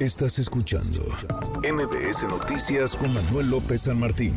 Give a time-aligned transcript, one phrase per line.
[0.00, 1.02] Estás escuchando
[1.58, 4.34] MBS Noticias con Manuel López San Martín.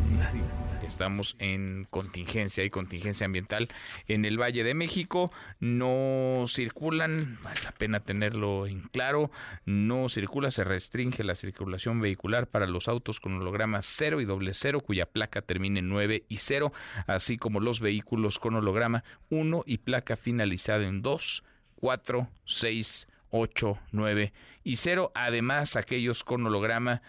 [0.86, 3.68] Estamos en contingencia y contingencia ambiental
[4.06, 5.32] en el Valle de México.
[5.60, 9.30] No circulan, vale la pena tenerlo en claro,
[9.64, 14.52] no circula, se restringe la circulación vehicular para los autos con holograma 0 y doble
[14.52, 16.74] 0 cuya placa termine en 9 y 0,
[17.06, 21.42] así como los vehículos con holograma 1 y placa finalizada en 2,
[21.76, 24.32] 4, 6, 8, 9
[24.62, 25.10] y 0.
[25.14, 27.02] Además, aquellos con holograma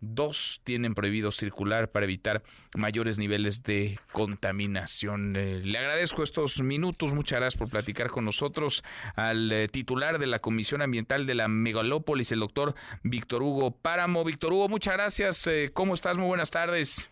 [0.00, 2.42] 2 tienen prohibido circular para evitar
[2.76, 5.34] mayores niveles de contaminación.
[5.36, 8.84] Eh, le agradezco estos minutos, muchas gracias por platicar con nosotros
[9.16, 14.22] al eh, titular de la Comisión Ambiental de la Megalópolis, el doctor Víctor Hugo Páramo.
[14.24, 15.46] Víctor Hugo, muchas gracias.
[15.48, 16.16] Eh, ¿Cómo estás?
[16.18, 17.10] Muy buenas tardes.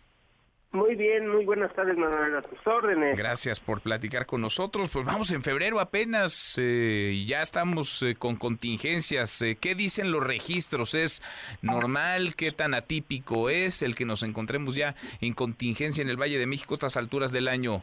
[0.73, 3.19] Muy bien, muy buenas tardes, Manuel, a tus órdenes.
[3.19, 4.91] Gracias por platicar con nosotros.
[4.91, 9.43] Pues vamos en febrero apenas eh, ya estamos eh, con contingencias.
[9.43, 10.95] Eh, ¿Qué dicen los registros?
[10.95, 11.23] ¿Es
[11.61, 12.37] normal?
[12.37, 16.47] ¿Qué tan atípico es el que nos encontremos ya en contingencia en el Valle de
[16.47, 17.83] México a estas alturas del año?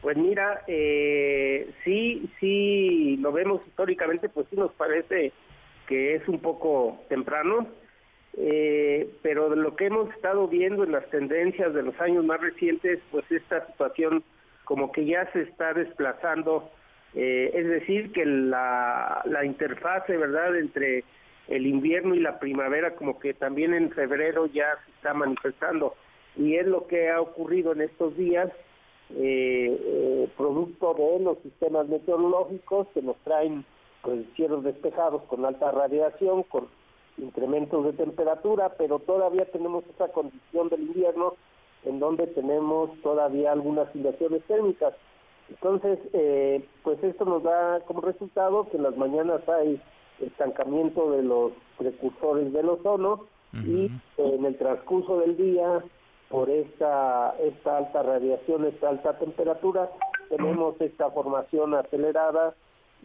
[0.00, 5.32] Pues mira, sí, sí, lo vemos históricamente, pues sí nos parece
[5.86, 7.66] que es un poco temprano
[8.36, 13.00] eh, pero lo que hemos estado viendo en las tendencias de los años más recientes,
[13.10, 14.24] pues esta situación
[14.64, 16.70] como que ya se está desplazando,
[17.14, 21.04] eh, es decir, que la, la interfase, ¿verdad?, entre
[21.48, 25.94] el invierno y la primavera, como que también en febrero ya se está manifestando.
[26.36, 28.50] Y es lo que ha ocurrido en estos días,
[29.10, 33.64] eh, eh producto de los sistemas meteorológicos que nos traen
[34.02, 36.66] pues, cielos despejados con alta radiación, con
[37.18, 41.34] incrementos de temperatura, pero todavía tenemos esa condición del invierno
[41.84, 44.94] en donde tenemos todavía algunas inversiones térmicas.
[45.50, 49.80] Entonces, eh, pues esto nos da como resultado que en las mañanas hay
[50.20, 55.84] estancamiento de los precursores del ozono y en el transcurso del día,
[56.28, 59.88] por esta, esta alta radiación, esta alta temperatura,
[60.28, 62.54] tenemos esta formación acelerada,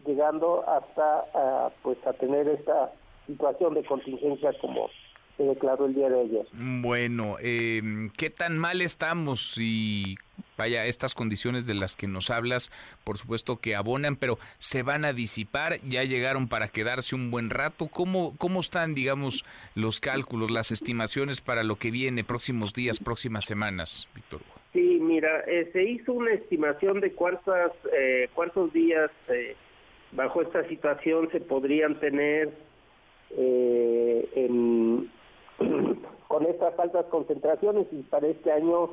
[0.04, 2.90] llegando hasta ah, pues a tener esta
[3.30, 4.90] situación de contingencia como
[5.36, 6.46] se declaró el día de ayer.
[6.52, 7.80] Bueno, eh,
[8.16, 9.56] ¿qué tan mal estamos?
[9.58, 10.16] Y
[10.58, 12.70] vaya, estas condiciones de las que nos hablas,
[13.04, 17.48] por supuesto que abonan, pero se van a disipar, ya llegaron para quedarse un buen
[17.48, 17.88] rato.
[17.88, 23.46] ¿Cómo, cómo están, digamos, los cálculos, las estimaciones para lo que viene, próximos días, próximas
[23.46, 24.42] semanas, Víctor?
[24.72, 29.56] Sí, mira, eh, se hizo una estimación de cuántas, eh, cuántos días eh,
[30.12, 32.50] bajo esta situación se podrían tener
[33.36, 34.48] eh,
[36.28, 38.90] con estas altas concentraciones y para este año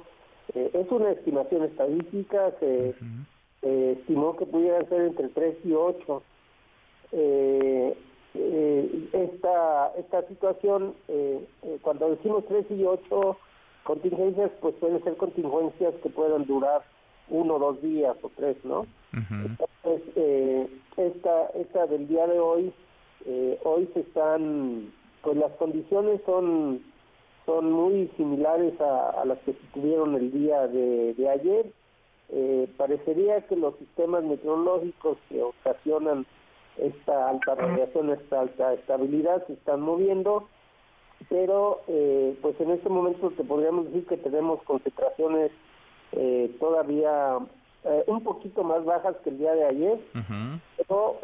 [0.53, 2.95] eh, es una estimación estadística, se
[3.61, 6.23] estimó que pudieran ser entre 3 y 8.
[7.11, 7.97] Eh,
[8.33, 10.93] eh, esta, esta situación,
[11.81, 13.37] cuando decimos 3 y 8
[13.83, 16.83] contingencias, pues pueden ser contingencias que puedan durar
[17.29, 18.85] uno o dos días o tres, ¿no?
[19.13, 22.73] Entonces, esta, esta del día de hoy
[23.27, 26.81] eh, hoy se están, pues las condiciones son
[27.47, 31.65] son muy similares a, las que se tuvieron el día de, ayer.
[32.29, 36.25] Eh, parecería que los sistemas meteorológicos que ocasionan
[36.77, 40.49] esta alta radiación, esta alta estabilidad, se están moviendo,
[41.29, 45.51] pero eh, pues en este momento te podríamos decir que tenemos concentraciones
[46.11, 47.37] eh, todavía
[48.07, 49.99] un poquito más bajas que el día de ayer,
[50.75, 51.19] pero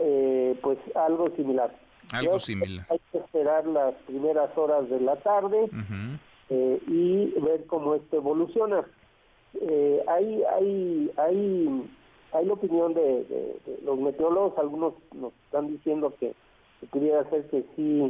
[0.62, 1.74] pues algo similar.
[2.14, 2.86] Algo similar.
[2.90, 5.70] Hay que esperar las primeras horas de la tarde
[6.50, 8.86] eh, y ver cómo esto evoluciona.
[9.62, 11.90] Eh, hay, hay, hay,
[12.32, 16.34] hay la opinión de, los meteorólogos, algunos nos están diciendo que,
[16.92, 18.10] pudiera ser que sí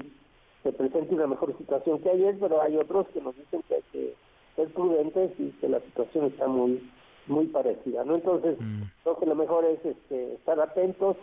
[0.63, 3.83] se presente una mejor situación que ayer, pero hay otros que nos dicen que hay
[3.91, 4.15] que
[4.55, 6.81] ser prudentes y que la situación está muy
[7.27, 8.15] muy parecida, ¿no?
[8.15, 8.81] Entonces, mm.
[9.03, 11.15] creo que lo mejor es este, estar atentos,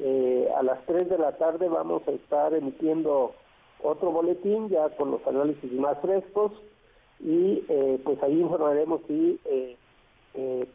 [0.00, 3.34] eh, a las 3 de la tarde vamos a estar emitiendo
[3.82, 6.52] otro boletín ya con los análisis más frescos
[7.20, 9.76] y eh, pues ahí informaremos si eh,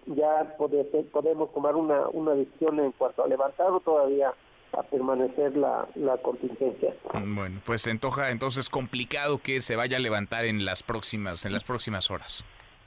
[0.08, 4.34] ya podemos tomar una, una decisión en cuanto a levantar o todavía
[4.74, 6.94] a permanecer la, la contingencia.
[7.14, 11.54] Bueno, pues se antoja entonces complicado que se vaya a levantar en las próximas en
[11.54, 12.44] las próximas horas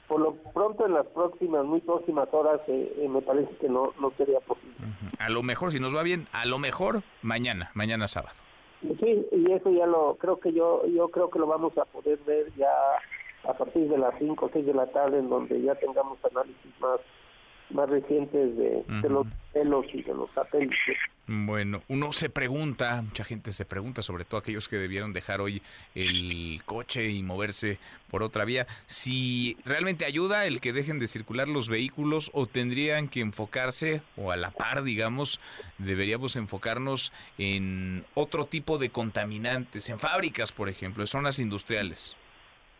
[0.07, 3.93] por lo pronto en las próximas, muy próximas horas, eh, eh, me parece que no,
[3.99, 4.75] no sería posible.
[5.19, 8.35] A lo mejor, si nos va bien, a lo mejor mañana, mañana sábado.
[8.81, 12.19] Sí, y eso ya lo, creo que yo, yo creo que lo vamos a poder
[12.25, 12.71] ver ya
[13.43, 16.71] a partir de las 5 o 6 de la tarde, en donde ya tengamos análisis
[16.79, 16.99] más,
[17.71, 20.97] más recientes de, los celos y de los satélites.
[21.27, 25.61] Bueno, uno se pregunta, mucha gente se pregunta, sobre todo aquellos que debieron dejar hoy
[25.93, 27.79] el coche y moverse
[28.09, 33.09] por otra vía, si realmente ayuda el que dejen de circular los vehículos o tendrían
[33.09, 35.41] que enfocarse, o a la par, digamos,
[35.77, 42.15] deberíamos enfocarnos en otro tipo de contaminantes, en fábricas, por ejemplo, en zonas industriales.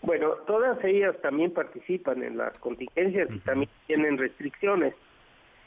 [0.02, 4.94] Bueno, todas ellas también participan en las contingencias y también tienen restricciones.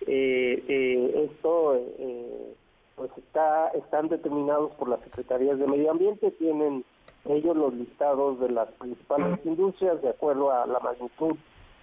[0.07, 2.55] Eh, eh, esto eh,
[2.97, 6.85] pues está están determinados por las secretarías de medio ambiente, tienen
[7.27, 11.37] ellos los listados de las principales industrias de acuerdo a la magnitud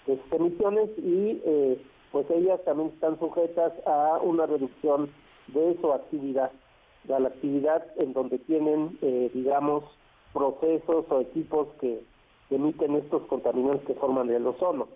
[0.08, 1.42] de sus emisiones y
[2.12, 5.12] pues ellas también están sujetas a una reducción
[5.48, 6.52] de su actividad,
[7.04, 8.98] de la actividad en donde tienen,
[9.34, 9.84] digamos,
[10.34, 12.02] procesos o equipos que
[12.56, 14.88] emiten estos contaminantes que forman el ozono.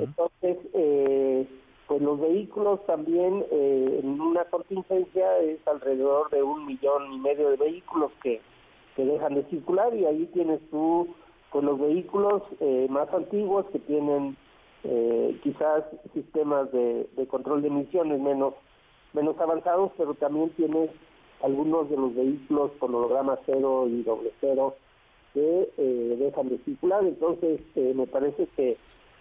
[0.00, 1.46] Entonces, eh,
[1.86, 7.50] pues los vehículos también eh, en una contingencia es alrededor de un millón y medio
[7.50, 8.40] de vehículos que,
[8.96, 11.08] que dejan de circular y ahí tienes tú
[11.52, 14.36] pues los vehículos eh, más antiguos que tienen
[15.42, 18.54] quizás sistemas de, de control de emisiones menos
[19.12, 20.90] menos avanzados, pero también tienes
[21.42, 24.74] algunos de los vehículos con holograma cero y doble cero
[25.34, 27.04] que eh, dejan de circular.
[27.04, 28.76] Entonces, eh, me parece que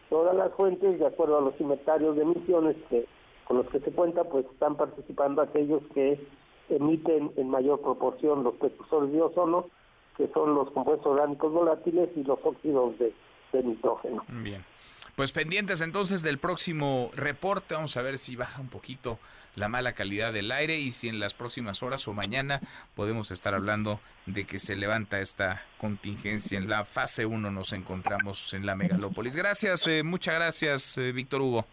[0.09, 3.05] todas las fuentes, de acuerdo a los inventarios de emisiones que
[3.45, 6.19] con los que se cuenta, pues están participando aquellos que
[6.69, 9.65] emiten en mayor proporción los precursores de ozono,
[10.15, 13.11] que son los compuestos orgánicos volátiles y los óxidos de,
[13.51, 14.23] de nitrógeno.
[14.43, 14.63] Bien.
[15.19, 19.19] Pues pendientes entonces del próximo reporte, vamos a ver si baja un poquito
[19.57, 22.61] la mala calidad del aire y si en las próximas horas o mañana
[22.95, 26.57] podemos estar hablando de que se levanta esta contingencia.
[26.57, 29.35] En la fase 1 nos encontramos en la megalópolis.
[29.35, 31.65] Gracias, eh, muchas gracias, eh, Víctor Hugo.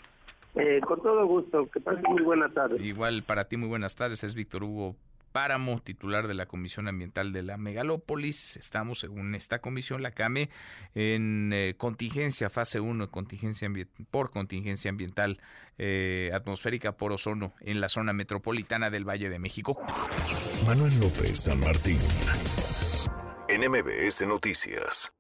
[0.57, 2.85] Eh, con todo gusto, que pase muy buena tarde.
[2.85, 4.97] Igual para ti, muy buenas tardes, es Víctor Hugo
[5.37, 8.57] Páramo, titular de la Comisión Ambiental de la Megalópolis.
[8.57, 10.49] Estamos, según esta comisión, la CAME,
[10.95, 13.69] en eh, contingencia, fase 1, contingencia
[14.11, 15.39] por contingencia ambiental
[15.77, 19.79] eh, atmosférica por ozono en la zona metropolitana del Valle de México.
[20.65, 21.99] Manuel López San Martín,
[23.51, 25.16] NMBS Noticias.